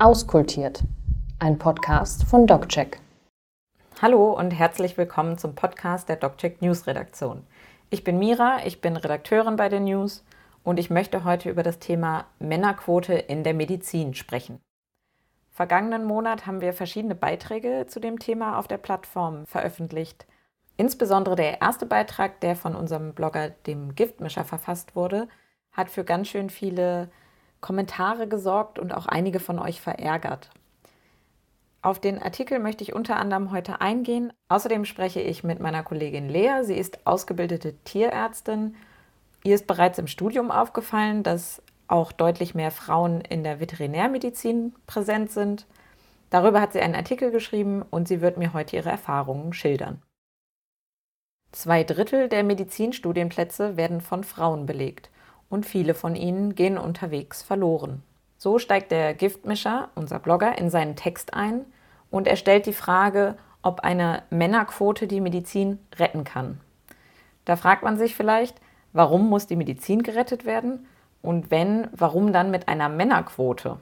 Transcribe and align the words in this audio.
Auskultiert, 0.00 0.84
ein 1.40 1.58
Podcast 1.58 2.22
von 2.22 2.46
DocCheck. 2.46 3.00
Hallo 4.00 4.30
und 4.32 4.52
herzlich 4.52 4.96
willkommen 4.96 5.38
zum 5.38 5.56
Podcast 5.56 6.08
der 6.08 6.14
DocCheck 6.14 6.62
News 6.62 6.86
Redaktion. 6.86 7.44
Ich 7.90 8.04
bin 8.04 8.20
Mira, 8.20 8.64
ich 8.64 8.80
bin 8.80 8.96
Redakteurin 8.96 9.56
bei 9.56 9.68
den 9.68 9.82
News 9.82 10.24
und 10.62 10.78
ich 10.78 10.88
möchte 10.88 11.24
heute 11.24 11.50
über 11.50 11.64
das 11.64 11.80
Thema 11.80 12.26
Männerquote 12.38 13.14
in 13.14 13.42
der 13.42 13.54
Medizin 13.54 14.14
sprechen. 14.14 14.60
Vergangenen 15.50 16.04
Monat 16.04 16.46
haben 16.46 16.60
wir 16.60 16.74
verschiedene 16.74 17.16
Beiträge 17.16 17.86
zu 17.88 17.98
dem 17.98 18.20
Thema 18.20 18.56
auf 18.56 18.68
der 18.68 18.78
Plattform 18.78 19.46
veröffentlicht. 19.46 20.28
Insbesondere 20.76 21.34
der 21.34 21.60
erste 21.60 21.86
Beitrag, 21.86 22.38
der 22.40 22.54
von 22.54 22.76
unserem 22.76 23.14
Blogger, 23.14 23.50
dem 23.50 23.96
Giftmischer, 23.96 24.44
verfasst 24.44 24.94
wurde, 24.94 25.26
hat 25.72 25.90
für 25.90 26.04
ganz 26.04 26.28
schön 26.28 26.50
viele 26.50 27.10
Kommentare 27.60 28.28
gesorgt 28.28 28.78
und 28.78 28.94
auch 28.94 29.06
einige 29.06 29.40
von 29.40 29.58
euch 29.58 29.80
verärgert. 29.80 30.50
Auf 31.80 32.00
den 32.00 32.20
Artikel 32.20 32.58
möchte 32.58 32.82
ich 32.82 32.92
unter 32.92 33.16
anderem 33.16 33.52
heute 33.52 33.80
eingehen. 33.80 34.32
Außerdem 34.48 34.84
spreche 34.84 35.20
ich 35.20 35.44
mit 35.44 35.60
meiner 35.60 35.82
Kollegin 35.82 36.28
Lea. 36.28 36.62
Sie 36.62 36.76
ist 36.76 37.06
ausgebildete 37.06 37.74
Tierärztin. 37.84 38.74
Ihr 39.44 39.54
ist 39.54 39.66
bereits 39.66 39.98
im 39.98 40.08
Studium 40.08 40.50
aufgefallen, 40.50 41.22
dass 41.22 41.62
auch 41.86 42.12
deutlich 42.12 42.54
mehr 42.54 42.70
Frauen 42.70 43.20
in 43.20 43.44
der 43.44 43.60
Veterinärmedizin 43.60 44.74
präsent 44.86 45.30
sind. 45.30 45.66
Darüber 46.30 46.60
hat 46.60 46.72
sie 46.72 46.80
einen 46.80 46.96
Artikel 46.96 47.30
geschrieben 47.30 47.82
und 47.82 48.08
sie 48.08 48.20
wird 48.20 48.36
mir 48.36 48.52
heute 48.52 48.76
ihre 48.76 48.90
Erfahrungen 48.90 49.52
schildern. 49.52 50.02
Zwei 51.52 51.84
Drittel 51.84 52.28
der 52.28 52.44
Medizinstudienplätze 52.44 53.76
werden 53.76 54.00
von 54.00 54.24
Frauen 54.24 54.66
belegt 54.66 55.10
und 55.48 55.66
viele 55.66 55.94
von 55.94 56.14
ihnen 56.14 56.54
gehen 56.54 56.78
unterwegs 56.78 57.42
verloren. 57.42 58.02
So 58.36 58.58
steigt 58.58 58.92
der 58.92 59.14
Giftmischer, 59.14 59.88
unser 59.94 60.18
Blogger, 60.18 60.58
in 60.58 60.70
seinen 60.70 60.96
Text 60.96 61.34
ein 61.34 61.64
und 62.10 62.26
er 62.26 62.36
stellt 62.36 62.66
die 62.66 62.72
Frage, 62.72 63.36
ob 63.62 63.80
eine 63.80 64.22
Männerquote 64.30 65.06
die 65.06 65.20
Medizin 65.20 65.78
retten 65.96 66.24
kann. 66.24 66.60
Da 67.44 67.56
fragt 67.56 67.82
man 67.82 67.98
sich 67.98 68.14
vielleicht, 68.14 68.60
warum 68.92 69.28
muss 69.28 69.46
die 69.46 69.56
Medizin 69.56 70.02
gerettet 70.02 70.44
werden 70.44 70.86
und 71.22 71.50
wenn, 71.50 71.88
warum 71.92 72.32
dann 72.32 72.50
mit 72.50 72.68
einer 72.68 72.88
Männerquote? 72.88 73.78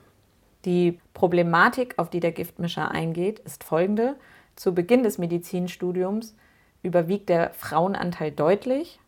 Die 0.65 0.99
Problematik, 1.15 1.95
auf 1.97 2.11
die 2.11 2.21
der 2.21 2.33
Giftmischer 2.33 2.91
eingeht, 2.91 3.39
ist 3.41 3.63
folgende. 3.63 4.17
Zu 4.57 4.75
Beginn 4.75 5.03
des 5.03 5.19
Medizinstudiums 5.19 6.35
überwiegt 6.83 7.29
der 7.29 7.51
Frauenanteil 7.53 8.33
deutlich. 8.33 8.99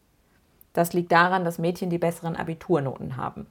Das 0.79 0.93
liegt 0.93 1.11
daran, 1.11 1.45
dass 1.45 1.59
Mädchen 1.59 1.91
die 1.91 1.99
besseren 1.99 2.37
Abiturnoten 2.37 3.17
haben. 3.17 3.49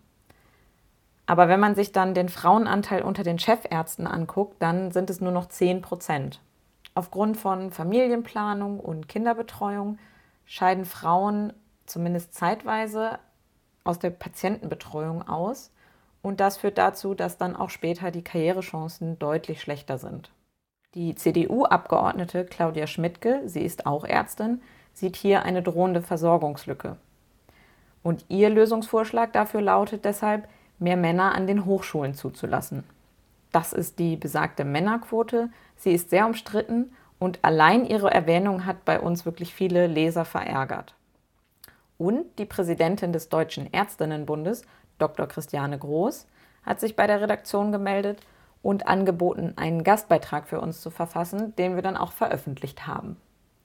Aber 1.25 1.49
wenn 1.49 1.59
man 1.59 1.75
sich 1.75 1.91
dann 1.91 2.13
den 2.13 2.29
Frauenanteil 2.29 3.01
unter 3.01 3.23
den 3.23 3.37
Chefärzten 3.37 4.07
anguckt, 4.07 4.55
dann 4.61 4.91
sind 4.91 5.09
es 5.09 5.19
nur 5.19 5.33
noch 5.33 5.49
10 5.49 5.81
Prozent. 5.81 6.39
Aufgrund 6.95 7.35
von 7.35 7.71
Familienplanung 7.71 8.79
und 8.79 9.09
Kinderbetreuung 9.09 9.99
scheiden 10.45 10.85
Frauen 10.85 11.51
zumindest 11.85 12.33
zeitweise 12.33 13.19
aus 13.83 13.99
der 13.99 14.11
Patientenbetreuung 14.11 15.27
aus. 15.27 15.73
Und 16.21 16.39
das 16.39 16.55
führt 16.55 16.77
dazu, 16.77 17.13
dass 17.13 17.37
dann 17.37 17.57
auch 17.57 17.71
später 17.71 18.09
die 18.09 18.23
Karrierechancen 18.23 19.19
deutlich 19.19 19.59
schlechter 19.59 19.97
sind. 19.97 20.31
Die 20.93 21.13
CDU-Abgeordnete 21.13 22.45
Claudia 22.45 22.87
Schmidtke, 22.87 23.41
sie 23.47 23.63
ist 23.63 23.85
auch 23.85 24.05
Ärztin, 24.05 24.61
sieht 24.93 25.17
hier 25.17 25.43
eine 25.43 25.61
drohende 25.61 26.01
Versorgungslücke. 26.01 26.95
Und 28.03 28.25
ihr 28.29 28.49
Lösungsvorschlag 28.49 29.33
dafür 29.33 29.61
lautet 29.61 30.05
deshalb, 30.05 30.47
mehr 30.79 30.97
Männer 30.97 31.33
an 31.35 31.47
den 31.47 31.65
Hochschulen 31.65 32.13
zuzulassen. 32.13 32.83
Das 33.51 33.73
ist 33.73 33.99
die 33.99 34.15
besagte 34.15 34.65
Männerquote. 34.65 35.49
Sie 35.75 35.91
ist 35.91 36.09
sehr 36.09 36.25
umstritten 36.25 36.91
und 37.19 37.39
allein 37.43 37.85
ihre 37.85 38.11
Erwähnung 38.11 38.65
hat 38.65 38.85
bei 38.85 38.99
uns 38.99 39.25
wirklich 39.25 39.53
viele 39.53 39.87
Leser 39.87 40.25
verärgert. 40.25 40.93
Und 41.97 42.25
die 42.37 42.45
Präsidentin 42.45 43.11
des 43.11 43.29
Deutschen 43.29 43.67
Ärztinnenbundes, 43.71 44.63
Dr. 44.99 45.27
Christiane 45.27 45.79
Groß, 45.79 46.27
hat 46.63 46.79
sich 46.79 46.95
bei 46.95 47.07
der 47.07 47.21
Redaktion 47.21 47.71
gemeldet 47.71 48.21
und 48.61 48.87
angeboten, 48.87 49.53
einen 49.55 49.83
Gastbeitrag 49.83 50.47
für 50.47 50.61
uns 50.61 50.81
zu 50.81 50.91
verfassen, 50.91 51.55
den 51.55 51.75
wir 51.75 51.81
dann 51.81 51.97
auch 51.97 52.11
veröffentlicht 52.11 52.85
haben. 52.85 53.17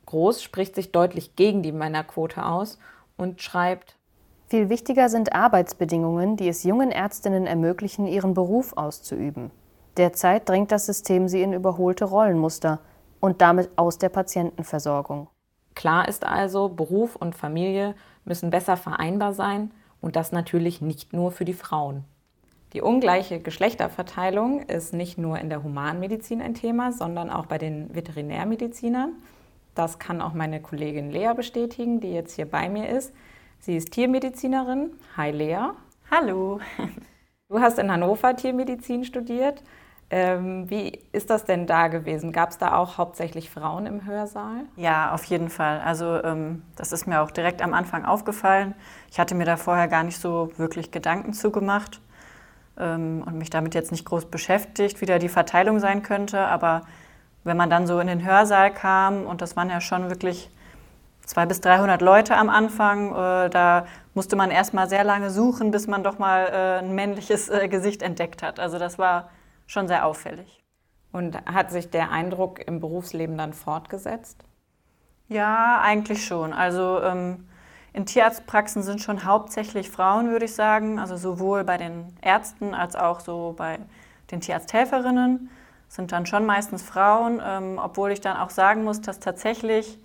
Groß 0.07 0.43
spricht 0.43 0.75
sich 0.75 0.93
deutlich 0.93 1.37
gegen 1.37 1.63
die 1.63 1.73
Männerquote 1.73 2.45
aus 2.45 2.79
und 3.17 3.43
schreibt, 3.43 3.97
viel 4.53 4.69
wichtiger 4.69 5.09
sind 5.09 5.33
Arbeitsbedingungen, 5.33 6.37
die 6.37 6.47
es 6.47 6.63
jungen 6.63 6.91
Ärztinnen 6.91 7.47
ermöglichen, 7.47 8.07
ihren 8.07 8.35
Beruf 8.35 8.77
auszuüben. 8.77 9.51
Derzeit 9.97 10.47
drängt 10.47 10.71
das 10.71 10.85
System 10.85 11.27
sie 11.27 11.41
in 11.41 11.55
überholte 11.55 12.05
Rollenmuster 12.05 12.81
und 13.19 13.41
damit 13.41 13.71
aus 13.77 13.97
der 13.97 14.11
Patientenversorgung. 14.11 15.29
Klar 15.75 16.07
ist 16.07 16.27
also, 16.27 16.69
Beruf 16.69 17.17
und 17.17 17.35
Familie 17.35 17.95
müssen 18.27 18.51
besser 18.51 18.77
vereinbar 18.77 19.33
sein 19.33 19.71
und 20.03 20.17
das 20.17 20.33
natürlich 20.33 20.83
nicht 20.83 21.15
nur 21.15 21.31
für 21.31 21.47
die 21.47 21.55
Frauen. 21.55 22.05
Die 22.75 22.83
ungleiche 22.83 23.41
Geschlechterverteilung 23.41 24.61
ist 24.65 24.93
nicht 24.93 25.17
nur 25.17 25.39
in 25.39 25.49
der 25.49 25.63
Humanmedizin 25.63 26.43
ein 26.43 26.53
Thema, 26.53 26.93
sondern 26.93 27.31
auch 27.31 27.47
bei 27.47 27.57
den 27.57 27.95
Veterinärmedizinern. 27.95 29.15
Das 29.75 29.99
kann 29.99 30.21
auch 30.21 30.35
meine 30.35 30.61
Kollegin 30.61 31.11
Lea 31.11 31.33
bestätigen, 31.35 32.01
die 32.01 32.13
jetzt 32.13 32.37
hier 32.37 32.51
bei 32.51 32.69
mir 32.69 32.91
ist. 32.91 33.15
Sie 33.65 33.77
ist 33.77 33.93
Tiermedizinerin. 33.93 34.91
Hi 35.17 35.31
Lea. 35.31 35.69
Hallo. 36.11 36.59
Du 37.49 37.61
hast 37.61 37.79
in 37.79 37.93
Hannover 37.93 38.35
Tiermedizin 38.35 39.05
studiert. 39.05 39.63
Ähm, 40.11 40.69
wie 40.69 40.99
ist 41.13 41.31
das 41.31 41.45
denn 41.45 41.69
da 41.69 41.87
gewesen? 41.87 42.33
Gab 42.33 42.51
es 42.51 42.59
da 42.59 42.77
auch 42.77 42.99
hauptsächlich 42.99 43.51
Frauen 43.51 43.87
im 43.87 44.05
Hörsaal? 44.05 44.65
Ja, 44.75 45.13
auf 45.13 45.23
jeden 45.27 45.49
Fall. 45.49 45.81
Also 45.81 46.21
ähm, 46.25 46.65
das 46.75 46.91
ist 46.91 47.07
mir 47.07 47.21
auch 47.21 47.31
direkt 47.31 47.63
am 47.63 47.73
Anfang 47.73 48.05
aufgefallen. 48.05 48.75
Ich 49.13 49.21
hatte 49.21 49.37
mir 49.37 49.45
da 49.45 49.57
vorher 49.57 49.87
gar 49.87 50.03
nicht 50.03 50.19
so 50.19 50.51
wirklich 50.57 50.91
Gedanken 50.91 51.33
zugemacht 51.33 52.01
ähm, 52.77 53.23
und 53.25 53.39
mich 53.39 53.51
damit 53.51 53.77
jetzt 53.77 53.93
nicht 53.93 54.05
groß 54.05 54.25
beschäftigt, 54.25 55.01
wie 55.01 55.07
da 55.07 55.21
die 55.21 55.29
Verteilung 55.29 55.79
sein 55.79 56.03
könnte. 56.03 56.41
Aber 56.41 56.81
wenn 57.45 57.57
man 57.57 57.71
dann 57.71 57.87
so 57.87 58.01
in 58.01 58.09
den 58.09 58.25
Hörsaal 58.25 58.75
kam, 58.75 59.25
und 59.25 59.41
das 59.41 59.55
waren 59.55 59.71
ja 59.71 59.81
schon 59.81 60.09
wirklich 60.09 60.51
200 61.33 61.49
bis 61.49 61.61
300 61.63 62.03
Leute 62.03 62.37
am 62.37 62.51
Anfang, 62.51 63.11
äh, 63.13 63.49
da 63.49 63.87
musste 64.13 64.37
man 64.37 64.51
erst 64.51 64.75
mal 64.75 64.87
sehr 64.87 65.03
lange 65.03 65.31
suchen, 65.31 65.71
bis 65.71 65.87
man 65.87 66.05
doch 66.05 66.19
mal 66.19 66.47
äh, 66.47 66.79
ein 66.85 66.95
männliches 66.95 67.49
äh, 67.49 67.69
Gesicht 67.69 68.03
entdeckt 68.03 68.43
hat. 68.43 68.61
Also 68.61 68.79
das 68.79 68.99
war 68.99 69.31
schon 69.67 69.89
sehr 69.89 70.05
auffällig. 70.05 70.63
Und 71.11 71.39
hat 71.47 71.71
sich 71.71 71.89
der 71.89 72.11
Eindruck 72.11 72.61
im 72.67 72.81
Berufsleben 72.81 73.39
dann 73.39 73.55
fortgesetzt? 73.55 74.45
Ja, 75.29 75.81
eigentlich 75.81 76.27
schon. 76.27 76.53
Also 76.53 77.01
ähm, 77.01 77.49
in 77.95 78.05
Tierarztpraxen 78.05 78.83
sind 78.83 79.01
schon 79.01 79.25
hauptsächlich 79.25 79.91
Frauen, 79.91 80.31
würde 80.31 80.45
ich 80.45 80.55
sagen. 80.55 80.99
Also 80.99 81.17
sowohl 81.17 81.65
bei 81.65 81.79
den 81.79 82.15
Ärzten 82.21 82.75
als 82.75 82.95
auch 82.95 83.21
so 83.21 83.55
bei 83.57 83.79
den 84.31 84.43
Tierarzthelferinnen 84.43 85.49
sind 85.89 86.13
dann 86.13 86.27
schon 86.27 86.45
meistens 86.45 86.83
Frauen, 86.83 87.41
ähm, 87.43 87.81
obwohl 87.83 88.13
ich 88.13 88.21
dann 88.21 88.37
auch 88.37 88.51
sagen 88.51 88.85
muss, 88.85 89.01
dass 89.01 89.19
tatsächlich 89.19 89.99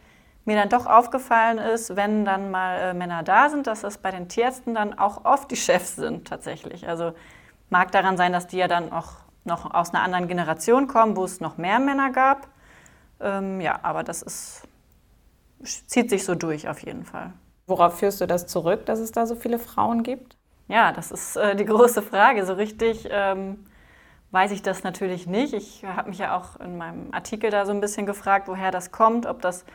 mir 0.48 0.56
dann 0.56 0.70
doch 0.70 0.86
aufgefallen 0.86 1.58
ist, 1.58 1.96
wenn 1.96 2.26
dann 2.26 2.50
mal 2.50 2.78
äh, 2.80 2.94
Männer 2.94 3.22
da 3.22 3.50
sind, 3.50 3.68
dass 3.68 3.82
das 3.82 3.98
bei 3.98 4.12
den 4.12 4.30
Tierärzten 4.30 4.74
dann 4.74 4.98
auch 4.98 5.26
oft 5.26 5.52
die 5.52 5.58
Chefs 5.58 5.96
sind 5.96 6.28
tatsächlich. 6.28 6.88
Also 6.88 7.14
mag 7.70 7.92
daran 7.92 8.18
sein, 8.18 8.32
dass 8.32 8.48
die 8.48 8.58
ja 8.58 8.68
dann 8.68 8.92
auch 8.92 9.12
noch 9.44 9.74
aus 9.74 9.94
einer 9.94 10.04
anderen 10.04 10.28
Generation 10.28 10.88
kommen, 10.88 11.16
wo 11.16 11.26
es 11.26 11.42
noch 11.42 11.58
mehr 11.58 11.80
Männer 11.80 12.12
gab. 12.12 12.48
Ähm, 13.20 13.62
ja, 13.62 13.80
aber 13.84 14.04
das 14.04 14.22
ist, 14.22 14.64
zieht 15.64 16.10
sich 16.10 16.24
so 16.24 16.36
durch 16.36 16.70
auf 16.70 16.80
jeden 16.80 17.04
Fall. 17.04 17.34
Worauf 17.66 18.00
führst 18.00 18.22
du 18.22 18.28
das 18.28 18.48
zurück, 18.48 18.86
dass 18.86 19.00
es 19.00 19.12
da 19.12 19.26
so 19.26 19.36
viele 19.36 19.60
Frauen 19.60 20.04
gibt? 20.04 20.38
Ja, 20.70 20.94
das 20.94 21.12
ist 21.12 21.36
äh, 21.36 21.56
die 21.56 21.66
große 21.66 22.02
Frage. 22.02 22.46
So 22.46 22.54
richtig 22.54 23.08
ähm, 23.12 23.66
weiß 24.32 24.52
ich 24.52 24.62
das 24.62 24.84
natürlich 24.84 25.28
nicht. 25.28 25.54
Ich 25.54 25.84
habe 25.84 26.10
mich 26.10 26.20
ja 26.20 26.38
auch 26.38 26.60
in 26.62 26.78
meinem 26.78 27.14
Artikel 27.14 27.50
da 27.50 27.66
so 27.66 27.72
ein 27.72 27.82
bisschen 27.82 28.06
gefragt, 28.06 28.48
woher 28.48 28.72
das 28.72 28.92
kommt, 28.92 29.26
ob 29.26 29.42
das 29.42 29.66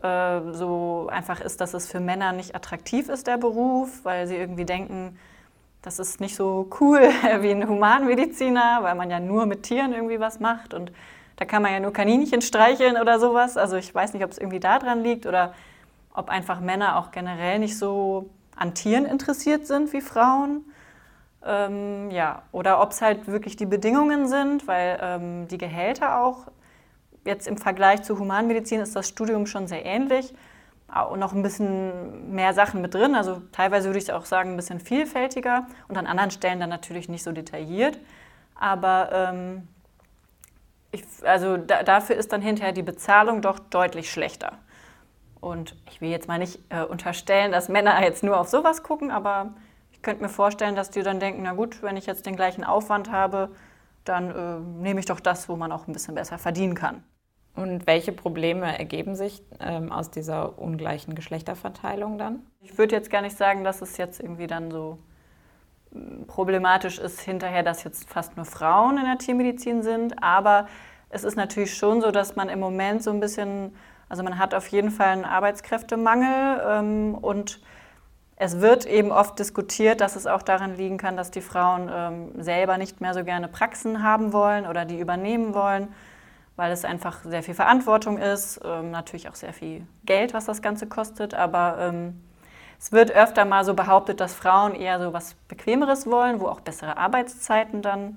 so 0.00 1.08
einfach 1.10 1.40
ist, 1.40 1.60
dass 1.60 1.74
es 1.74 1.86
für 1.86 2.00
Männer 2.00 2.32
nicht 2.32 2.54
attraktiv 2.54 3.08
ist, 3.08 3.26
der 3.26 3.36
Beruf, 3.36 4.04
weil 4.04 4.26
sie 4.26 4.36
irgendwie 4.36 4.64
denken, 4.64 5.18
das 5.82 5.98
ist 5.98 6.20
nicht 6.20 6.36
so 6.36 6.68
cool 6.80 7.00
wie 7.40 7.50
ein 7.50 7.68
Humanmediziner, 7.68 8.78
weil 8.82 8.94
man 8.94 9.10
ja 9.10 9.20
nur 9.20 9.46
mit 9.46 9.64
Tieren 9.64 9.92
irgendwie 9.92 10.20
was 10.20 10.40
macht 10.40 10.72
und 10.74 10.92
da 11.36 11.44
kann 11.44 11.62
man 11.62 11.72
ja 11.72 11.80
nur 11.80 11.92
Kaninchen 11.92 12.40
streicheln 12.40 12.96
oder 12.96 13.18
sowas. 13.18 13.56
Also 13.56 13.76
ich 13.76 13.92
weiß 13.92 14.12
nicht, 14.14 14.24
ob 14.24 14.30
es 14.30 14.38
irgendwie 14.38 14.60
daran 14.60 15.02
liegt 15.02 15.26
oder 15.26 15.54
ob 16.14 16.28
einfach 16.28 16.60
Männer 16.60 16.98
auch 16.98 17.10
generell 17.10 17.58
nicht 17.58 17.76
so 17.76 18.30
an 18.54 18.74
Tieren 18.74 19.06
interessiert 19.06 19.66
sind 19.66 19.92
wie 19.92 20.00
Frauen. 20.00 20.64
Ähm, 21.44 22.10
ja, 22.10 22.42
oder 22.52 22.80
ob 22.80 22.92
es 22.92 23.02
halt 23.02 23.26
wirklich 23.26 23.56
die 23.56 23.66
Bedingungen 23.66 24.28
sind, 24.28 24.68
weil 24.68 24.98
ähm, 25.02 25.48
die 25.48 25.58
Gehälter 25.58 26.20
auch 26.22 26.46
jetzt 27.24 27.46
im 27.46 27.58
Vergleich 27.58 28.02
zu 28.02 28.18
Humanmedizin 28.18 28.80
ist 28.80 28.96
das 28.96 29.08
Studium 29.08 29.46
schon 29.46 29.66
sehr 29.66 29.84
ähnlich 29.84 30.34
auch 30.92 31.16
noch 31.16 31.32
ein 31.32 31.42
bisschen 31.42 32.34
mehr 32.34 32.52
Sachen 32.52 32.82
mit 32.82 32.94
drin. 32.94 33.14
Also 33.14 33.42
teilweise 33.52 33.88
würde 33.88 33.98
ich 33.98 34.12
auch 34.12 34.26
sagen, 34.26 34.50
ein 34.50 34.56
bisschen 34.56 34.80
vielfältiger 34.80 35.66
und 35.88 35.96
an 35.96 36.06
anderen 36.06 36.30
Stellen 36.30 36.60
dann 36.60 36.68
natürlich 36.68 37.08
nicht 37.08 37.22
so 37.22 37.32
detailliert. 37.32 37.98
Aber 38.54 39.10
ähm, 39.12 39.68
ich, 40.90 41.04
also 41.24 41.56
da, 41.56 41.82
dafür 41.82 42.16
ist 42.16 42.32
dann 42.32 42.42
hinterher 42.42 42.72
die 42.72 42.82
Bezahlung 42.82 43.40
doch 43.40 43.58
deutlich 43.58 44.10
schlechter. 44.10 44.58
Und 45.40 45.74
ich 45.90 46.00
will 46.00 46.10
jetzt 46.10 46.28
mal 46.28 46.38
nicht 46.38 46.60
äh, 46.68 46.82
unterstellen, 46.82 47.50
dass 47.50 47.68
Männer 47.68 48.00
jetzt 48.02 48.22
nur 48.22 48.38
auf 48.38 48.48
sowas 48.48 48.82
gucken, 48.82 49.10
aber 49.10 49.54
ich 49.90 50.02
könnte 50.02 50.22
mir 50.22 50.28
vorstellen, 50.28 50.76
dass 50.76 50.90
die 50.90 51.02
dann 51.02 51.18
denken, 51.18 51.42
na 51.42 51.52
gut, 51.52 51.82
wenn 51.82 51.96
ich 51.96 52.06
jetzt 52.06 52.26
den 52.26 52.36
gleichen 52.36 52.64
Aufwand 52.64 53.10
habe, 53.10 53.48
dann 54.04 54.30
äh, 54.30 54.82
nehme 54.82 55.00
ich 55.00 55.06
doch 55.06 55.20
das, 55.20 55.48
wo 55.48 55.56
man 55.56 55.72
auch 55.72 55.88
ein 55.88 55.92
bisschen 55.92 56.14
besser 56.14 56.38
verdienen 56.38 56.74
kann. 56.74 57.02
Und 57.54 57.86
welche 57.86 58.12
Probleme 58.12 58.78
ergeben 58.78 59.14
sich 59.14 59.42
ähm, 59.60 59.92
aus 59.92 60.10
dieser 60.10 60.58
ungleichen 60.58 61.14
Geschlechterverteilung 61.14 62.16
dann? 62.16 62.40
Ich 62.60 62.78
würde 62.78 62.96
jetzt 62.96 63.10
gar 63.10 63.20
nicht 63.20 63.36
sagen, 63.36 63.62
dass 63.62 63.82
es 63.82 63.98
jetzt 63.98 64.20
irgendwie 64.20 64.46
dann 64.46 64.70
so 64.70 64.98
hm, 65.92 66.26
problematisch 66.26 66.98
ist 66.98 67.20
hinterher, 67.20 67.62
dass 67.62 67.84
jetzt 67.84 68.08
fast 68.08 68.36
nur 68.36 68.46
Frauen 68.46 68.96
in 68.96 69.04
der 69.04 69.18
Tiermedizin 69.18 69.82
sind, 69.82 70.22
aber 70.22 70.66
es 71.10 71.24
ist 71.24 71.36
natürlich 71.36 71.74
schon 71.74 72.00
so, 72.00 72.10
dass 72.10 72.36
man 72.36 72.48
im 72.48 72.58
Moment 72.58 73.02
so 73.02 73.10
ein 73.10 73.20
bisschen, 73.20 73.76
also 74.08 74.22
man 74.22 74.38
hat 74.38 74.54
auf 74.54 74.68
jeden 74.68 74.90
Fall 74.90 75.08
einen 75.08 75.26
Arbeitskräftemangel 75.26 76.62
ähm, 76.66 77.14
und 77.14 77.60
es 78.36 78.60
wird 78.60 78.86
eben 78.86 79.12
oft 79.12 79.38
diskutiert, 79.38 80.00
dass 80.00 80.16
es 80.16 80.26
auch 80.26 80.42
daran 80.42 80.74
liegen 80.74 80.96
kann, 80.96 81.18
dass 81.18 81.30
die 81.30 81.42
Frauen 81.42 81.90
ähm, 81.92 82.42
selber 82.42 82.78
nicht 82.78 83.02
mehr 83.02 83.12
so 83.12 83.24
gerne 83.24 83.46
Praxen 83.46 84.02
haben 84.02 84.32
wollen 84.32 84.66
oder 84.66 84.86
die 84.86 84.98
übernehmen 84.98 85.54
wollen, 85.54 85.88
weil 86.62 86.70
es 86.70 86.84
einfach 86.84 87.24
sehr 87.24 87.42
viel 87.42 87.54
Verantwortung 87.54 88.18
ist, 88.18 88.60
ähm, 88.64 88.92
natürlich 88.92 89.28
auch 89.28 89.34
sehr 89.34 89.52
viel 89.52 89.84
Geld, 90.04 90.32
was 90.32 90.44
das 90.44 90.62
Ganze 90.62 90.86
kostet. 90.86 91.34
Aber 91.34 91.76
ähm, 91.80 92.22
es 92.78 92.92
wird 92.92 93.10
öfter 93.10 93.44
mal 93.44 93.64
so 93.64 93.74
behauptet, 93.74 94.20
dass 94.20 94.32
Frauen 94.32 94.76
eher 94.76 95.00
so 95.00 95.12
was 95.12 95.34
Bequemeres 95.48 96.06
wollen, 96.06 96.38
wo 96.38 96.46
auch 96.46 96.60
bessere 96.60 96.98
Arbeitszeiten 96.98 97.82
dann 97.82 98.16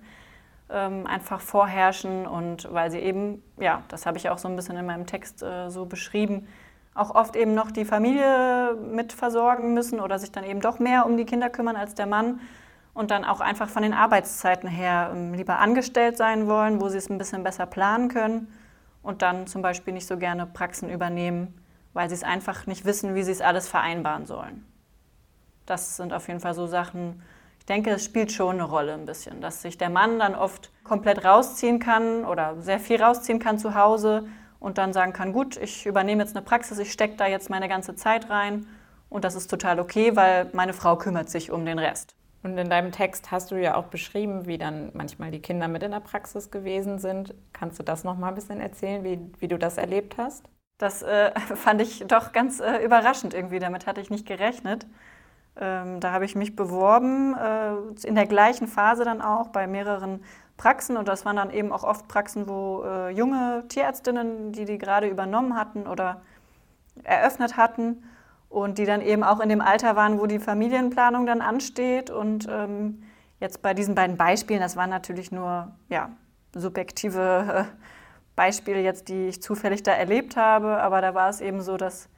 ähm, 0.69 1.07
einfach 1.07 1.41
vorherrschen 1.41 2.27
und 2.27 2.71
weil 2.71 2.91
sie 2.91 2.99
eben, 2.99 3.41
ja, 3.57 3.81
das 3.87 4.05
habe 4.05 4.19
ich 4.19 4.29
auch 4.29 4.37
so 4.37 4.47
ein 4.47 4.55
bisschen 4.55 4.77
in 4.77 4.85
meinem 4.85 5.07
Text 5.07 5.41
äh, 5.41 5.71
so 5.71 5.87
beschrieben, 5.87 6.47
auch 6.93 7.15
oft 7.15 7.35
eben 7.35 7.55
noch 7.55 7.71
die 7.71 7.83
Familie 7.83 8.75
mit 8.75 9.11
versorgen 9.11 9.73
müssen 9.73 9.99
oder 9.99 10.19
sich 10.19 10.31
dann 10.31 10.43
eben 10.43 10.61
doch 10.61 10.77
mehr 10.77 11.07
um 11.07 11.17
die 11.17 11.25
Kinder 11.25 11.49
kümmern 11.49 11.77
als 11.77 11.95
der 11.95 12.05
Mann 12.05 12.41
und 12.95 13.11
dann 13.11 13.25
auch 13.25 13.41
einfach 13.41 13.69
von 13.69 13.83
den 13.83 13.93
Arbeitszeiten 13.93 14.67
her 14.67 15.11
ähm, 15.13 15.35
lieber 15.35 15.59
angestellt 15.59 16.17
sein 16.17 16.47
wollen, 16.47 16.81
wo 16.81 16.89
sie 16.89 16.97
es 16.97 17.09
ein 17.09 17.19
bisschen 17.19 17.43
besser 17.43 17.67
planen 17.67 18.07
können 18.07 18.51
und 19.03 19.21
dann 19.21 19.45
zum 19.45 19.61
Beispiel 19.61 19.93
nicht 19.93 20.07
so 20.07 20.17
gerne 20.17 20.47
Praxen 20.47 20.89
übernehmen, 20.89 21.53
weil 21.93 22.09
sie 22.09 22.15
es 22.15 22.23
einfach 22.23 22.65
nicht 22.65 22.85
wissen, 22.85 23.13
wie 23.13 23.21
sie 23.21 23.33
es 23.33 23.41
alles 23.41 23.67
vereinbaren 23.67 24.25
sollen. 24.25 24.65
Das 25.67 25.97
sind 25.97 26.13
auf 26.13 26.27
jeden 26.27 26.39
Fall 26.39 26.55
so 26.55 26.65
Sachen, 26.65 27.21
ich 27.59 27.65
denke, 27.65 27.89
es 27.89 28.05
spielt 28.05 28.31
schon 28.31 28.55
eine 28.55 28.63
Rolle 28.63 28.93
ein 28.93 29.05
bisschen, 29.05 29.41
dass 29.41 29.61
sich 29.61 29.77
der 29.77 29.89
Mann 29.89 30.19
dann 30.19 30.33
oft 30.33 30.71
komplett 30.83 31.25
rausziehen 31.25 31.79
kann 31.79 32.23
oder 32.23 32.61
sehr 32.61 32.79
viel 32.79 33.01
rausziehen 33.01 33.39
kann 33.39 33.59
zu 33.59 33.75
Hause 33.75 34.27
und 34.59 34.77
dann 34.77 34.93
sagen 34.93 35.13
kann, 35.13 35.33
gut, 35.33 35.57
ich 35.57 35.85
übernehme 35.85 36.23
jetzt 36.23 36.35
eine 36.35 36.45
Praxis, 36.45 36.79
ich 36.79 36.91
stecke 36.91 37.17
da 37.17 37.27
jetzt 37.27 37.49
meine 37.49 37.67
ganze 37.67 37.95
Zeit 37.95 38.29
rein 38.29 38.67
und 39.09 39.25
das 39.25 39.35
ist 39.35 39.47
total 39.47 39.79
okay, 39.79 40.15
weil 40.15 40.49
meine 40.53 40.73
Frau 40.73 40.95
kümmert 40.95 41.29
sich 41.29 41.51
um 41.51 41.65
den 41.65 41.79
Rest. 41.79 42.15
Und 42.45 42.59
in 42.59 42.69
deinem 42.69 42.91
Text 42.91 43.31
hast 43.31 43.49
du 43.49 43.55
ja 43.59 43.73
auch 43.73 43.85
beschrieben, 43.85 44.45
wie 44.45 44.59
dann 44.59 44.91
manchmal 44.93 45.31
die 45.31 45.39
Kinder 45.39 45.67
mit 45.67 45.81
in 45.81 45.89
der 45.89 45.99
Praxis 45.99 46.51
gewesen 46.51 46.99
sind. 46.99 47.33
Kannst 47.53 47.79
du 47.79 47.83
das 47.83 48.03
noch 48.03 48.19
mal 48.19 48.27
ein 48.27 48.35
bisschen 48.35 48.61
erzählen, 48.61 49.03
wie, 49.03 49.19
wie 49.39 49.47
du 49.47 49.57
das 49.57 49.79
erlebt 49.79 50.19
hast? 50.19 50.45
Das 50.77 51.01
äh, 51.01 51.31
fand 51.55 51.81
ich 51.81 52.05
doch 52.05 52.33
ganz 52.33 52.59
äh, 52.59 52.85
überraschend 52.85 53.33
irgendwie. 53.33 53.57
Damit 53.57 53.87
hatte 53.87 53.99
ich 53.99 54.11
nicht 54.11 54.27
gerechnet. 54.27 54.85
Ähm, 55.59 55.99
da 55.99 56.11
habe 56.11 56.25
ich 56.25 56.35
mich 56.35 56.55
beworben, 56.55 57.35
äh, 57.35 58.07
in 58.07 58.13
der 58.13 58.27
gleichen 58.27 58.67
Phase 58.67 59.05
dann 59.05 59.23
auch 59.23 59.47
bei 59.47 59.65
mehreren 59.65 60.23
Praxen 60.55 60.97
und 60.97 61.07
das 61.07 61.25
waren 61.25 61.37
dann 61.37 61.49
eben 61.49 61.71
auch 61.71 61.83
oft 61.83 62.07
Praxen, 62.07 62.47
wo 62.47 62.83
äh, 62.83 63.09
junge 63.09 63.63
Tierärztinnen, 63.69 64.51
die 64.51 64.65
die 64.65 64.77
gerade 64.77 65.07
übernommen 65.07 65.55
hatten 65.55 65.87
oder 65.87 66.21
eröffnet 67.03 67.57
hatten 67.57 68.03
und 68.49 68.77
die 68.77 68.85
dann 68.85 69.01
eben 69.01 69.23
auch 69.23 69.39
in 69.39 69.49
dem 69.49 69.61
Alter 69.61 69.95
waren, 69.95 70.19
wo 70.19 70.25
die 70.27 70.39
Familienplanung 70.39 71.25
dann 71.25 71.41
ansteht. 71.41 72.09
Und 72.09 72.47
ähm, 72.49 73.03
jetzt 73.39 73.61
bei 73.61 73.73
diesen 73.73 73.95
beiden 73.95 74.17
Beispielen, 74.17 74.61
das 74.61 74.75
waren 74.75 74.89
natürlich 74.89 75.31
nur 75.31 75.71
ja, 75.89 76.09
subjektive 76.53 77.67
äh, 77.69 77.85
Beispiele 78.35 78.81
jetzt, 78.81 79.09
die 79.09 79.27
ich 79.27 79.41
zufällig 79.41 79.83
da 79.83 79.91
erlebt 79.91 80.35
habe, 80.35 80.81
aber 80.81 81.01
da 81.01 81.13
war 81.13 81.29
es 81.29 81.41
eben 81.41 81.61
so, 81.61 81.77
dass 81.77 82.09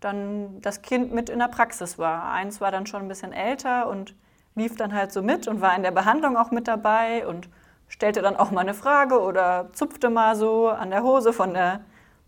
dann 0.00 0.60
das 0.60 0.82
Kind 0.82 1.12
mit 1.12 1.30
in 1.30 1.38
der 1.38 1.48
Praxis 1.48 1.98
war. 1.98 2.32
Eins 2.32 2.60
war 2.60 2.72
dann 2.72 2.86
schon 2.86 3.02
ein 3.02 3.08
bisschen 3.08 3.32
älter 3.32 3.88
und 3.88 4.16
lief 4.54 4.76
dann 4.76 4.92
halt 4.92 5.12
so 5.12 5.22
mit 5.22 5.48
und 5.48 5.60
war 5.60 5.76
in 5.76 5.82
der 5.82 5.92
Behandlung 5.92 6.36
auch 6.36 6.50
mit 6.50 6.68
dabei 6.68 7.26
und 7.26 7.48
stellte 7.88 8.22
dann 8.22 8.36
auch 8.36 8.50
mal 8.50 8.62
eine 8.62 8.74
Frage 8.74 9.20
oder 9.20 9.68
zupfte 9.72 10.10
mal 10.10 10.34
so 10.34 10.68
an 10.68 10.90
der 10.90 11.02
Hose 11.02 11.32
von 11.32 11.54
der 11.54 11.80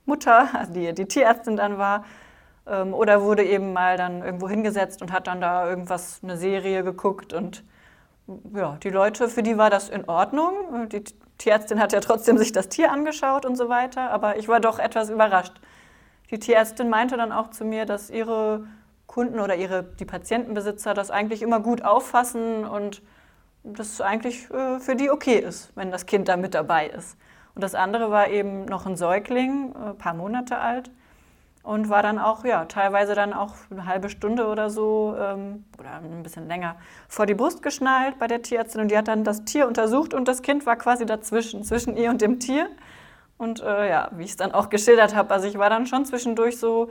Mutter, 0.04 0.48
die 0.74 0.92
die 0.94 1.06
Tierärztin 1.06 1.56
dann 1.56 1.78
war. 1.78 2.04
Ähm, 2.66 2.94
oder 2.94 3.22
wurde 3.22 3.44
eben 3.44 3.72
mal 3.72 3.96
dann 3.96 4.22
irgendwo 4.22 4.48
hingesetzt 4.48 5.02
und 5.02 5.12
hat 5.12 5.26
dann 5.26 5.40
da 5.40 5.68
irgendwas, 5.68 6.20
eine 6.22 6.36
Serie 6.36 6.82
geguckt. 6.82 7.32
Und 7.32 7.64
ja, 8.54 8.78
die 8.82 8.90
Leute, 8.90 9.28
für 9.28 9.42
die 9.42 9.58
war 9.58 9.70
das 9.70 9.88
in 9.88 10.08
Ordnung. 10.08 10.88
Die 10.88 11.04
Tierärztin 11.38 11.80
hat 11.80 11.92
ja 11.92 12.00
trotzdem 12.00 12.38
sich 12.38 12.52
das 12.52 12.68
Tier 12.68 12.90
angeschaut 12.90 13.44
und 13.44 13.56
so 13.56 13.68
weiter. 13.68 14.10
Aber 14.10 14.38
ich 14.38 14.48
war 14.48 14.60
doch 14.60 14.78
etwas 14.78 15.10
überrascht. 15.10 15.60
Die 16.30 16.38
Tierärztin 16.38 16.88
meinte 16.88 17.16
dann 17.16 17.32
auch 17.32 17.50
zu 17.50 17.64
mir, 17.64 17.84
dass 17.84 18.08
ihre 18.08 18.66
Kunden 19.06 19.40
oder 19.40 19.56
ihre, 19.56 19.82
die 19.84 20.06
Patientenbesitzer 20.06 20.94
das 20.94 21.10
eigentlich 21.10 21.42
immer 21.42 21.60
gut 21.60 21.84
auffassen 21.84 22.64
und 22.64 23.02
das 23.62 24.00
eigentlich 24.00 24.50
äh, 24.50 24.78
für 24.80 24.96
die 24.96 25.10
okay 25.10 25.38
ist, 25.38 25.70
wenn 25.76 25.90
das 25.90 26.06
Kind 26.06 26.28
da 26.28 26.36
mit 26.36 26.54
dabei 26.54 26.88
ist. 26.88 27.16
Und 27.54 27.62
das 27.62 27.74
andere 27.74 28.10
war 28.10 28.28
eben 28.28 28.64
noch 28.64 28.86
ein 28.86 28.96
Säugling, 28.96 29.74
ein 29.76 29.90
äh, 29.90 29.94
paar 29.94 30.14
Monate 30.14 30.58
alt 30.58 30.90
und 31.64 31.88
war 31.88 32.02
dann 32.02 32.18
auch, 32.18 32.44
ja, 32.44 32.66
teilweise 32.66 33.14
dann 33.14 33.32
auch 33.32 33.54
eine 33.70 33.86
halbe 33.86 34.10
Stunde 34.10 34.46
oder 34.46 34.68
so 34.68 35.16
ähm, 35.18 35.64
oder 35.78 35.94
ein 35.96 36.22
bisschen 36.22 36.46
länger 36.46 36.76
vor 37.08 37.24
die 37.24 37.34
Brust 37.34 37.62
geschnallt 37.62 38.18
bei 38.18 38.26
der 38.26 38.42
Tierärztin 38.42 38.82
und 38.82 38.90
die 38.90 38.98
hat 38.98 39.08
dann 39.08 39.24
das 39.24 39.44
Tier 39.46 39.66
untersucht 39.66 40.12
und 40.12 40.28
das 40.28 40.42
Kind 40.42 40.66
war 40.66 40.76
quasi 40.76 41.06
dazwischen, 41.06 41.64
zwischen 41.64 41.96
ihr 41.96 42.10
und 42.10 42.20
dem 42.20 42.38
Tier. 42.38 42.68
Und 43.38 43.62
äh, 43.62 43.88
ja, 43.88 44.10
wie 44.12 44.24
ich 44.24 44.30
es 44.30 44.36
dann 44.36 44.52
auch 44.52 44.68
geschildert 44.68 45.16
habe, 45.16 45.32
also 45.32 45.48
ich 45.48 45.58
war 45.58 45.70
dann 45.70 45.86
schon 45.86 46.04
zwischendurch 46.04 46.58
so, 46.58 46.90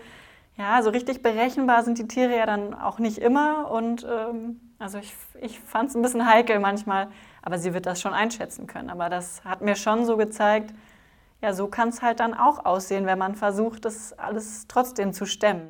ja, 0.58 0.82
so 0.82 0.90
richtig 0.90 1.22
berechenbar 1.22 1.84
sind 1.84 2.00
die 2.00 2.08
Tiere 2.08 2.36
ja 2.36 2.46
dann 2.46 2.74
auch 2.74 2.98
nicht 2.98 3.20
immer 3.20 3.70
und 3.72 4.06
ähm, 4.10 4.60
also 4.80 4.98
ich, 4.98 5.14
ich 5.40 5.60
fand 5.60 5.90
es 5.90 5.96
ein 5.96 6.02
bisschen 6.02 6.28
heikel 6.28 6.60
manchmal, 6.60 7.10
aber 7.44 7.60
sie 7.60 7.76
wird 7.76 7.86
das 7.86 8.02
schon 8.02 8.14
einschätzen 8.14 8.66
können. 8.66 8.90
Aber 8.90 9.10
das 9.10 9.46
hat 9.46 9.62
mir 9.62 9.76
schon 9.76 10.06
so 10.06 10.18
gezeigt, 10.18 10.74
ja, 11.44 11.54
so 11.54 11.68
kann 11.68 11.90
es 11.90 12.02
halt 12.02 12.20
dann 12.22 12.34
auch 12.34 12.66
aussehen, 12.66 13.06
wenn 13.06 13.20
man 13.20 13.36
versucht, 13.36 13.86
das 13.86 14.18
alles 14.18 14.66
trotzdem 14.68 15.14
zu 15.14 15.26
stemmen. 15.26 15.70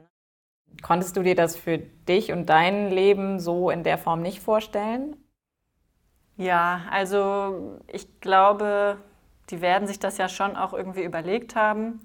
Konntest 0.82 1.18
du 1.18 1.24
dir 1.24 1.36
das 1.36 1.56
für 1.56 1.78
dich 1.80 2.32
und 2.32 2.48
dein 2.48 2.92
Leben 2.92 3.40
so 3.40 3.70
in 3.70 3.84
der 3.84 3.98
Form 3.98 4.22
nicht 4.22 4.42
vorstellen? 4.42 5.16
Ja, 6.38 6.82
also 6.92 7.80
ich 7.88 8.22
glaube, 8.22 8.98
die 9.50 9.62
werden 9.62 9.88
sich 9.88 10.00
das 10.00 10.18
ja 10.18 10.30
schon 10.30 10.56
auch 10.56 10.74
irgendwie 10.74 11.04
überlegt 11.04 11.56
haben. 11.56 12.02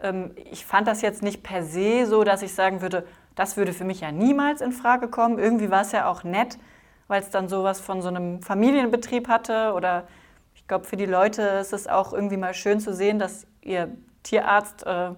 Ähm, 0.00 0.32
ich 0.50 0.64
fand 0.66 0.88
das 0.88 1.02
jetzt 1.02 1.22
nicht 1.22 1.42
per 1.42 1.62
se 1.62 2.06
so, 2.06 2.24
dass 2.24 2.42
ich 2.42 2.54
sagen 2.54 2.80
würde, 2.80 3.06
das 3.34 3.56
würde 3.56 3.72
für 3.72 3.84
mich 3.84 4.00
ja 4.00 4.12
niemals 4.12 4.60
in 4.60 4.72
Frage 4.72 5.08
kommen. 5.08 5.38
Irgendwie 5.38 5.70
war 5.70 5.82
es 5.82 5.92
ja 5.92 6.08
auch 6.08 6.24
nett, 6.24 6.58
weil 7.08 7.20
es 7.20 7.30
dann 7.30 7.48
sowas 7.48 7.80
von 7.80 8.00
so 8.00 8.08
einem 8.08 8.42
Familienbetrieb 8.42 9.28
hatte. 9.28 9.72
Oder 9.74 10.06
ich 10.64 10.68
glaube, 10.68 10.86
für 10.86 10.96
die 10.96 11.04
Leute 11.04 11.42
ist 11.42 11.74
es 11.74 11.86
auch 11.86 12.14
irgendwie 12.14 12.38
mal 12.38 12.54
schön 12.54 12.80
zu 12.80 12.94
sehen, 12.94 13.18
dass 13.18 13.46
ihr 13.60 13.94
Tierarzt 14.22 14.86
äh, 14.86 15.10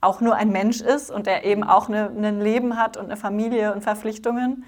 auch 0.00 0.22
nur 0.22 0.34
ein 0.34 0.48
Mensch 0.48 0.80
ist 0.80 1.10
und 1.10 1.26
er 1.26 1.44
eben 1.44 1.62
auch 1.62 1.90
eine, 1.90 2.08
ein 2.08 2.40
Leben 2.40 2.78
hat 2.78 2.96
und 2.96 3.04
eine 3.04 3.18
Familie 3.18 3.74
und 3.74 3.82
Verpflichtungen. 3.82 4.64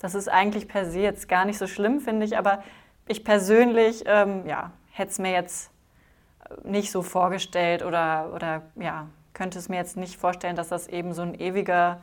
Das 0.00 0.16
ist 0.16 0.28
eigentlich 0.28 0.66
per 0.66 0.90
se 0.90 0.98
jetzt 0.98 1.28
gar 1.28 1.44
nicht 1.44 1.58
so 1.58 1.68
schlimm, 1.68 2.00
finde 2.00 2.26
ich. 2.26 2.36
Aber 2.36 2.64
ich 3.06 3.22
persönlich 3.22 4.02
ähm, 4.06 4.44
ja, 4.48 4.72
hätte 4.90 5.12
es 5.12 5.20
mir 5.20 5.30
jetzt 5.30 5.70
nicht 6.64 6.90
so 6.90 7.02
vorgestellt 7.02 7.84
oder, 7.84 8.32
oder 8.34 8.62
ja, 8.74 9.06
könnte 9.32 9.60
es 9.60 9.68
mir 9.68 9.76
jetzt 9.76 9.96
nicht 9.96 10.16
vorstellen, 10.16 10.56
dass 10.56 10.70
das 10.70 10.88
eben 10.88 11.12
so 11.12 11.22
ein 11.22 11.38
ewiger 11.38 12.00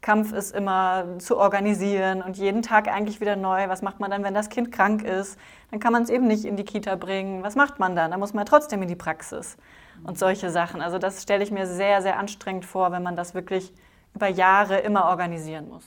Kampf 0.00 0.32
ist 0.32 0.54
immer 0.54 1.18
zu 1.18 1.36
organisieren 1.36 2.22
und 2.22 2.36
jeden 2.36 2.62
Tag 2.62 2.88
eigentlich 2.88 3.20
wieder 3.20 3.34
neu. 3.34 3.68
Was 3.68 3.82
macht 3.82 3.98
man 3.98 4.10
dann, 4.10 4.22
wenn 4.22 4.34
das 4.34 4.48
Kind 4.48 4.70
krank 4.70 5.02
ist? 5.02 5.38
Dann 5.70 5.80
kann 5.80 5.92
man 5.92 6.04
es 6.04 6.10
eben 6.10 6.26
nicht 6.26 6.44
in 6.44 6.56
die 6.56 6.64
Kita 6.64 6.94
bringen. 6.94 7.42
Was 7.42 7.56
macht 7.56 7.78
man 7.80 7.96
dann? 7.96 8.12
Dann 8.12 8.20
muss 8.20 8.32
man 8.32 8.46
trotzdem 8.46 8.80
in 8.82 8.88
die 8.88 8.96
Praxis 8.96 9.56
und 10.04 10.18
solche 10.18 10.50
Sachen. 10.50 10.80
Also 10.80 10.98
das 10.98 11.22
stelle 11.22 11.42
ich 11.42 11.50
mir 11.50 11.66
sehr, 11.66 12.00
sehr 12.00 12.18
anstrengend 12.18 12.64
vor, 12.64 12.92
wenn 12.92 13.02
man 13.02 13.16
das 13.16 13.34
wirklich 13.34 13.72
über 14.14 14.28
Jahre 14.28 14.78
immer 14.78 15.06
organisieren 15.06 15.68
muss. 15.68 15.84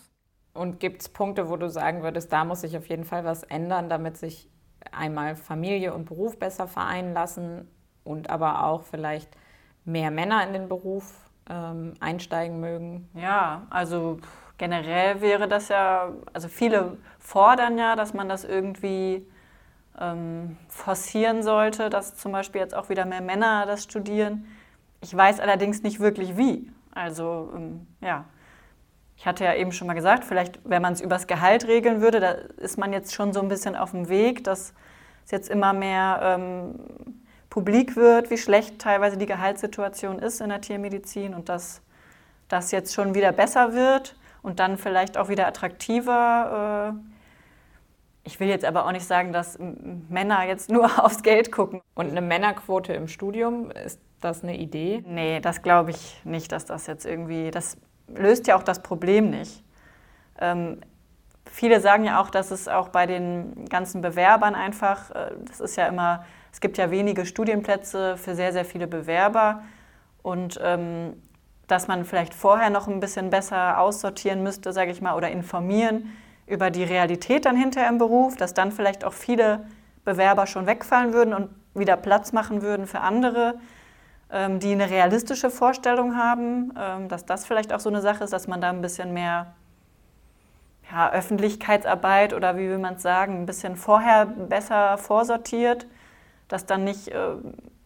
Und 0.54 0.80
gibt 0.82 1.02
es 1.02 1.10
Punkte, 1.10 1.50
wo 1.50 1.56
du 1.56 1.70
sagen 1.70 2.04
würdest, 2.04 2.34
da 2.34 2.44
muss 2.44 2.62
sich 2.62 2.76
auf 2.78 2.88
jeden 2.88 3.06
Fall 3.06 3.24
was 3.24 3.44
ändern, 3.44 3.88
damit 3.88 4.18
sich 4.18 4.50
einmal 4.92 5.38
Familie 5.38 5.94
und 5.94 6.06
Beruf 6.06 6.38
besser 6.38 6.68
vereinen 6.68 7.14
lassen 7.14 7.70
und 8.04 8.30
aber 8.30 8.66
auch 8.66 8.84
vielleicht 8.84 9.30
mehr 9.86 10.12
Männer 10.12 10.46
in 10.46 10.54
den 10.54 10.68
Beruf 10.68 11.21
ähm, 11.50 11.94
einsteigen 12.00 12.60
mögen? 12.60 13.10
Ja, 13.14 13.68
also 13.70 14.20
generell 14.58 15.22
wäre 15.22 15.48
das 15.48 15.70
ja, 15.70 16.10
also 16.34 16.48
viele 16.48 16.98
fordern 17.20 17.78
ja, 17.78 17.96
dass 17.96 18.14
man 18.14 18.30
das 18.30 18.44
irgendwie 18.44 19.26
ähm, 20.00 20.58
forcieren 20.68 21.44
sollte, 21.44 21.90
dass 21.90 22.16
zum 22.16 22.32
Beispiel 22.32 22.62
jetzt 22.62 22.76
auch 22.76 22.90
wieder 22.90 23.06
mehr 23.06 23.22
Männer 23.22 23.66
das 23.66 23.84
studieren. 23.84 24.48
Ich 25.02 25.16
weiß 25.16 25.40
allerdings 25.40 25.84
nicht 25.84 26.00
wirklich 26.00 26.38
wie. 26.38 26.72
Also 26.94 27.52
ähm, 27.56 27.88
ja, 28.02 28.26
ich 29.18 29.26
hatte 29.26 29.44
ja 29.44 29.54
eben 29.56 29.72
schon 29.72 29.88
mal 29.88 29.94
gesagt, 29.94 30.24
vielleicht 30.24 30.60
wenn 30.64 30.82
man 30.82 30.94
es 30.94 31.02
übers 31.02 31.28
Gehalt 31.28 31.68
regeln 31.68 32.02
würde, 32.02 32.20
da 32.20 32.32
ist 32.32 32.78
man 32.78 32.94
jetzt 32.94 33.14
schon 33.14 33.34
so 33.34 33.40
ein 33.42 33.48
bisschen 33.48 33.76
auf 33.76 33.92
dem 33.92 34.10
Weg, 34.10 34.44
dass 34.44 34.74
es 35.26 35.32
jetzt 35.32 35.50
immer 35.50 35.74
mehr 35.74 36.20
ähm, 36.24 36.76
publik 37.52 37.98
wird, 37.98 38.32
wie 38.32 38.38
schlecht 38.38 38.80
teilweise 38.80 39.18
die 39.18 39.28
Gehaltssituation 39.28 40.18
ist 40.18 40.42
in 40.42 40.50
der 40.50 40.62
Tiermedizin 40.62 41.36
und 41.36 41.50
dass 41.50 41.82
das 42.48 42.72
jetzt 42.72 42.94
schon 42.94 43.14
wieder 43.14 43.34
besser 43.34 43.74
wird 43.74 44.16
und 44.42 44.60
dann 44.60 44.78
vielleicht 44.78 45.18
auch 45.18 45.30
wieder 45.30 45.48
attraktiver. 45.48 46.96
Äh, 46.96 47.12
ich 48.24 48.40
will 48.40 48.48
jetzt 48.48 48.64
aber 48.64 48.86
auch 48.86 48.92
nicht 48.94 49.06
sagen, 49.06 49.34
dass 49.34 49.60
Männer 49.60 50.44
jetzt 50.46 50.72
nur 50.72 50.86
aufs 51.04 51.24
Geld 51.24 51.52
gucken. 51.52 51.82
Und 51.94 52.10
eine 52.10 52.22
Männerquote 52.22 52.94
im 52.94 53.10
Studium, 53.10 53.70
ist 53.72 54.00
das 54.22 54.44
eine 54.44 54.58
Idee? 54.58 55.04
Nee, 55.06 55.42
das 55.42 55.62
glaube 55.62 55.92
ich 55.92 56.22
nicht, 56.24 56.54
dass 56.54 56.66
das 56.66 56.88
jetzt 56.88 57.06
irgendwie, 57.06 57.52
das 57.52 57.76
löst 58.08 58.48
ja 58.48 58.56
auch 58.56 58.64
das 58.64 58.82
Problem 58.82 59.30
nicht. 59.30 59.62
Ähm, 60.40 60.80
viele 61.46 61.82
sagen 61.82 62.06
ja 62.06 62.22
auch, 62.22 62.30
dass 62.30 62.50
es 62.52 62.70
auch 62.70 62.88
bei 62.90 63.08
den 63.08 63.66
ganzen 63.68 64.02
Bewerbern 64.02 64.56
einfach, 64.56 65.12
äh, 65.12 65.32
das 65.46 65.60
ist 65.60 65.76
ja 65.76 65.88
immer, 65.88 66.24
es 66.52 66.62
gibt 66.62 66.78
ja 66.78 66.92
wenige 66.92 67.26
Studienplätze 67.26 68.18
für 68.18 68.36
sehr, 68.36 68.54
sehr 68.54 68.66
viele 68.66 68.88
Bewerber. 68.88 69.62
Und 70.22 70.60
ähm, 70.64 71.14
dass 71.68 71.88
man 71.88 72.04
vielleicht 72.04 72.34
vorher 72.34 72.70
noch 72.70 72.88
ein 72.88 73.00
bisschen 73.00 73.30
besser 73.30 73.80
aussortieren 73.80 74.44
müsste, 74.44 74.74
sage 74.74 74.92
ich 74.92 75.02
mal, 75.02 75.16
oder 75.16 75.32
informieren 75.32 76.12
über 76.46 76.70
die 76.70 76.84
Realität 76.84 77.46
dann 77.46 77.56
hinterher 77.56 77.90
im 77.90 77.98
Beruf, 77.98 78.36
dass 78.36 78.54
dann 78.54 78.74
vielleicht 78.74 79.06
auch 79.06 79.14
viele 79.14 79.66
Bewerber 80.04 80.48
schon 80.48 80.68
wegfallen 80.68 81.14
würden 81.14 81.34
und 81.34 81.50
wieder 81.74 81.96
Platz 81.96 82.34
machen 82.34 82.62
würden 82.62 82.88
für 82.88 83.00
andere, 83.00 83.56
ähm, 84.30 84.60
die 84.60 84.74
eine 84.74 84.90
realistische 84.90 85.50
Vorstellung 85.50 86.18
haben, 86.18 86.74
ähm, 86.78 87.08
dass 87.08 87.26
das 87.26 87.46
vielleicht 87.46 87.72
auch 87.72 87.80
so 87.80 87.90
eine 87.90 88.02
Sache 88.02 88.26
ist, 88.26 88.34
dass 88.34 88.48
man 88.48 88.60
da 88.60 88.70
ein 88.70 88.82
bisschen 88.82 89.14
mehr 89.14 89.54
ja, 90.92 91.10
Öffentlichkeitsarbeit 91.12 92.34
oder 92.34 92.58
wie 92.58 92.68
will 92.68 92.80
man 92.80 92.96
es 92.96 93.02
sagen, 93.02 93.44
ein 93.44 93.46
bisschen 93.46 93.78
vorher 93.78 94.26
besser 94.26 94.98
vorsortiert, 94.98 95.88
dass 96.52 96.66
dann 96.66 96.84
nicht 96.84 97.08
äh, 97.08 97.36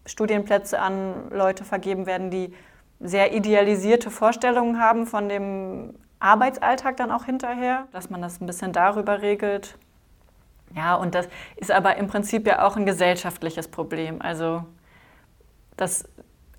Studienplätze 0.05 0.79
an 0.79 1.29
Leute 1.31 1.63
vergeben 1.63 2.05
werden, 2.05 2.29
die 2.29 2.53
sehr 3.00 3.34
idealisierte 3.34 4.10
Vorstellungen 4.10 4.79
haben 4.79 5.05
von 5.05 5.29
dem 5.29 5.95
Arbeitsalltag 6.19 6.98
dann 6.98 7.12
auch 7.12 7.25
hinterher, 7.25 7.88
dass 7.91 8.10
man 8.10 8.22
das 8.22 8.41
ein 8.41 8.45
bisschen 8.45 8.72
darüber 8.72 9.22
regelt. 9.22 9.77
Ja, 10.75 10.95
und 10.95 11.13
das 11.13 11.27
ist 11.57 11.72
aber 11.72 11.98
im 11.98 12.07
Prinzip 12.07 12.48
ja 12.48 12.65
auch 12.65 12.75
ein 12.75 12.86
gesellschaftliches 12.86 13.67
Problem. 13.67 14.22
Also 14.22 14.63
das 15.77 16.05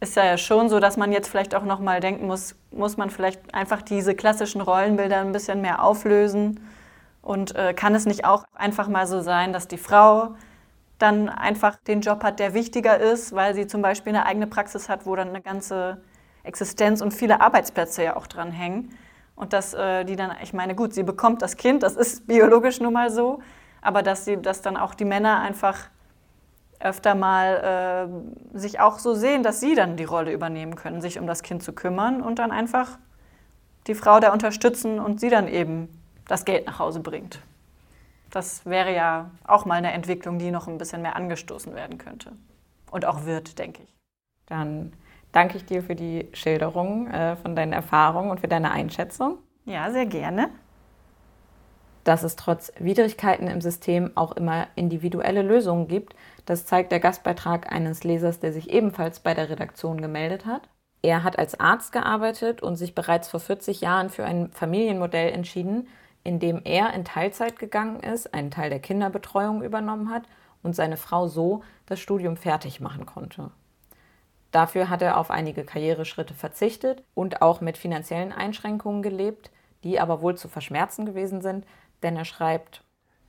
ist 0.00 0.16
ja 0.16 0.36
schon 0.38 0.68
so, 0.68 0.78
dass 0.78 0.96
man 0.96 1.10
jetzt 1.10 1.28
vielleicht 1.28 1.54
auch 1.54 1.64
noch 1.64 1.80
mal 1.80 2.00
denken 2.00 2.26
muss, 2.26 2.54
muss 2.70 2.96
man 2.96 3.10
vielleicht 3.10 3.54
einfach 3.54 3.82
diese 3.82 4.14
klassischen 4.14 4.60
Rollenbilder 4.60 5.20
ein 5.20 5.32
bisschen 5.32 5.60
mehr 5.60 5.82
auflösen 5.82 6.60
und 7.22 7.56
äh, 7.56 7.74
kann 7.74 7.94
es 7.94 8.06
nicht 8.06 8.24
auch 8.24 8.44
einfach 8.54 8.88
mal 8.88 9.06
so 9.06 9.20
sein, 9.20 9.52
dass 9.52 9.68
die 9.68 9.78
Frau 9.78 10.34
dann 10.98 11.28
einfach 11.28 11.76
den 11.76 12.00
Job 12.00 12.22
hat, 12.22 12.38
der 12.38 12.54
wichtiger 12.54 12.98
ist, 12.98 13.34
weil 13.34 13.54
sie 13.54 13.66
zum 13.66 13.82
Beispiel 13.82 14.14
eine 14.14 14.26
eigene 14.26 14.46
Praxis 14.46 14.88
hat, 14.88 15.06
wo 15.06 15.14
dann 15.14 15.28
eine 15.28 15.42
ganze 15.42 16.00
Existenz 16.42 17.00
und 17.00 17.12
viele 17.12 17.40
Arbeitsplätze 17.40 18.02
ja 18.02 18.16
auch 18.16 18.26
dran 18.26 18.50
hängen. 18.50 18.96
Und 19.34 19.52
dass 19.52 19.74
äh, 19.74 20.04
die 20.04 20.16
dann, 20.16 20.32
ich 20.42 20.54
meine, 20.54 20.74
gut, 20.74 20.94
sie 20.94 21.02
bekommt 21.02 21.42
das 21.42 21.56
Kind, 21.56 21.82
das 21.82 21.96
ist 21.96 22.26
biologisch 22.28 22.80
nun 22.80 22.94
mal 22.94 23.10
so, 23.10 23.40
aber 23.82 24.02
dass 24.02 24.24
sie, 24.24 24.40
dass 24.40 24.62
dann 24.62 24.76
auch 24.76 24.94
die 24.94 25.04
Männer 25.04 25.40
einfach 25.40 25.90
öfter 26.80 27.14
mal 27.14 28.10
äh, 28.54 28.58
sich 28.58 28.80
auch 28.80 28.98
so 28.98 29.14
sehen, 29.14 29.42
dass 29.42 29.60
sie 29.60 29.74
dann 29.74 29.96
die 29.96 30.04
Rolle 30.04 30.32
übernehmen 30.32 30.76
können, 30.76 31.00
sich 31.00 31.18
um 31.18 31.26
das 31.26 31.42
Kind 31.42 31.62
zu 31.62 31.72
kümmern 31.72 32.22
und 32.22 32.38
dann 32.38 32.52
einfach 32.52 32.98
die 33.86 33.94
Frau 33.94 34.20
da 34.20 34.32
unterstützen 34.32 34.98
und 34.98 35.20
sie 35.20 35.30
dann 35.30 35.48
eben 35.48 35.88
das 36.26 36.44
Geld 36.44 36.66
nach 36.66 36.78
Hause 36.78 37.00
bringt. 37.00 37.40
Das 38.36 38.66
wäre 38.66 38.94
ja 38.94 39.30
auch 39.46 39.64
mal 39.64 39.76
eine 39.76 39.92
Entwicklung, 39.92 40.38
die 40.38 40.50
noch 40.50 40.68
ein 40.68 40.76
bisschen 40.76 41.00
mehr 41.00 41.16
angestoßen 41.16 41.74
werden 41.74 41.96
könnte. 41.96 42.32
Und 42.90 43.06
auch 43.06 43.24
wird, 43.24 43.58
denke 43.58 43.82
ich. 43.82 43.96
Dann 44.44 44.92
danke 45.32 45.56
ich 45.56 45.64
dir 45.64 45.82
für 45.82 45.94
die 45.94 46.28
Schilderung 46.34 47.10
äh, 47.10 47.36
von 47.36 47.56
deinen 47.56 47.72
Erfahrungen 47.72 48.30
und 48.30 48.40
für 48.40 48.46
deine 48.46 48.72
Einschätzung. 48.72 49.38
Ja, 49.64 49.90
sehr 49.90 50.04
gerne. 50.04 50.50
Dass 52.04 52.24
es 52.24 52.36
trotz 52.36 52.74
Widrigkeiten 52.78 53.48
im 53.48 53.62
System 53.62 54.10
auch 54.16 54.32
immer 54.32 54.66
individuelle 54.74 55.40
Lösungen 55.40 55.88
gibt, 55.88 56.14
das 56.44 56.66
zeigt 56.66 56.92
der 56.92 57.00
Gastbeitrag 57.00 57.72
eines 57.72 58.04
Lesers, 58.04 58.38
der 58.38 58.52
sich 58.52 58.68
ebenfalls 58.68 59.20
bei 59.20 59.32
der 59.32 59.48
Redaktion 59.48 60.02
gemeldet 60.02 60.44
hat. 60.44 60.68
Er 61.00 61.24
hat 61.24 61.38
als 61.38 61.58
Arzt 61.58 61.90
gearbeitet 61.90 62.62
und 62.62 62.76
sich 62.76 62.94
bereits 62.94 63.28
vor 63.28 63.40
40 63.40 63.80
Jahren 63.80 64.10
für 64.10 64.26
ein 64.26 64.50
Familienmodell 64.52 65.32
entschieden, 65.32 65.88
in 66.26 66.40
dem 66.40 66.60
er 66.64 66.92
in 66.92 67.04
Teilzeit 67.04 67.58
gegangen 67.58 68.00
ist, 68.00 68.34
einen 68.34 68.50
Teil 68.50 68.68
der 68.68 68.80
Kinderbetreuung 68.80 69.62
übernommen 69.62 70.10
hat 70.10 70.24
und 70.62 70.74
seine 70.74 70.96
Frau 70.96 71.28
so 71.28 71.62
das 71.86 72.00
Studium 72.00 72.36
fertig 72.36 72.80
machen 72.80 73.06
konnte. 73.06 73.52
Dafür 74.50 74.90
hat 74.90 75.02
er 75.02 75.18
auf 75.18 75.30
einige 75.30 75.62
Karriereschritte 75.62 76.34
verzichtet 76.34 77.04
und 77.14 77.42
auch 77.42 77.60
mit 77.60 77.78
finanziellen 77.78 78.32
Einschränkungen 78.32 79.02
gelebt, 79.02 79.52
die 79.84 80.00
aber 80.00 80.20
wohl 80.20 80.34
zu 80.36 80.48
verschmerzen 80.48 81.06
gewesen 81.06 81.42
sind, 81.42 81.64
denn 82.02 82.16
er 82.16 82.24
schreibt, 82.24 82.82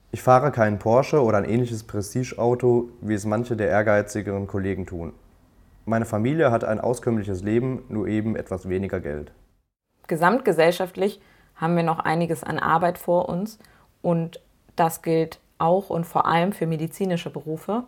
ich 0.10 0.24
fahre 0.24 0.52
keinen 0.52 0.80
Porsche 0.80 1.22
oder 1.22 1.38
ein 1.38 1.50
ähnliches 1.50 1.84
Prestigeauto, 1.84 2.90
wie 3.02 3.14
es 3.14 3.26
manche 3.26 3.58
der 3.58 3.68
ehrgeizigeren 3.68 4.48
Kollegen 4.48 4.86
tun. 4.86 5.14
Meine 5.86 6.06
Familie 6.06 6.50
hat 6.50 6.64
ein 6.64 6.80
auskömmliches 6.80 7.44
Leben, 7.44 7.84
nur 7.90 8.08
eben 8.08 8.38
etwas 8.38 8.70
weniger 8.70 9.02
Geld. 9.02 9.34
Gesamtgesellschaftlich 10.08 11.22
haben 11.58 11.76
wir 11.76 11.84
noch 11.84 12.00
einiges 12.00 12.44
an 12.44 12.60
Arbeit 12.60 12.98
vor 12.98 13.30
uns 13.30 13.60
und 14.02 14.40
das 14.76 15.02
gilt 15.02 15.40
auch 15.58 15.90
und 15.90 16.06
vor 16.06 16.26
allem 16.26 16.54
für 16.54 16.68
medizinische 16.68 17.30
Berufe. 17.30 17.84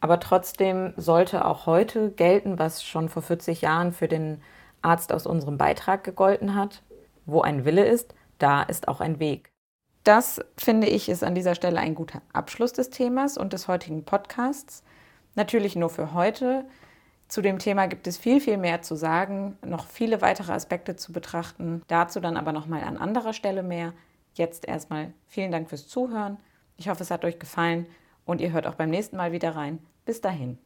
Aber 0.00 0.20
trotzdem 0.20 0.92
sollte 0.96 1.44
auch 1.44 1.66
heute 1.66 2.10
gelten, 2.10 2.58
was 2.58 2.84
schon 2.84 3.08
vor 3.08 3.22
40 3.22 3.62
Jahren 3.62 3.92
für 3.92 4.08
den 4.08 4.40
Arzt 4.82 5.12
aus 5.12 5.26
unserem 5.26 5.58
Beitrag 5.58 6.04
gegolten 6.04 6.54
hat. 6.54 6.82
Wo 7.26 7.40
ein 7.40 7.64
Wille 7.64 7.84
ist, 7.84 8.14
da 8.38 8.62
ist 8.62 8.88
auch 8.88 9.00
ein 9.00 9.18
Weg. 9.18 9.50
Das 10.04 10.40
finde 10.56 10.86
ich 10.86 11.08
ist 11.08 11.24
an 11.24 11.34
dieser 11.34 11.54
Stelle 11.54 11.80
ein 11.80 11.94
guter 11.94 12.22
Abschluss 12.32 12.72
des 12.72 12.90
Themas 12.90 13.36
und 13.36 13.52
des 13.52 13.68
heutigen 13.68 14.04
Podcasts. 14.04 14.82
Natürlich 15.34 15.76
nur 15.76 15.90
für 15.90 16.14
heute. 16.14 16.64
Zu 17.28 17.42
dem 17.42 17.58
Thema 17.58 17.86
gibt 17.86 18.06
es 18.06 18.16
viel, 18.16 18.40
viel 18.40 18.56
mehr 18.56 18.80
zu 18.80 18.96
sagen, 18.96 19.58
noch 19.64 19.86
viele 19.86 20.22
weitere 20.22 20.52
Aspekte 20.52 20.96
zu 20.96 21.12
betrachten. 21.12 21.82
Dazu 21.86 22.20
dann 22.20 22.38
aber 22.38 22.52
nochmal 22.52 22.82
an 22.82 22.96
anderer 22.96 23.34
Stelle 23.34 23.62
mehr. 23.62 23.92
Jetzt 24.32 24.66
erstmal 24.66 25.12
vielen 25.26 25.52
Dank 25.52 25.68
fürs 25.68 25.88
Zuhören. 25.88 26.38
Ich 26.78 26.88
hoffe, 26.88 27.02
es 27.02 27.10
hat 27.10 27.24
euch 27.24 27.38
gefallen 27.38 27.86
und 28.24 28.40
ihr 28.40 28.52
hört 28.52 28.66
auch 28.66 28.74
beim 28.74 28.90
nächsten 28.90 29.16
Mal 29.16 29.32
wieder 29.32 29.56
rein. 29.56 29.78
Bis 30.06 30.22
dahin. 30.22 30.58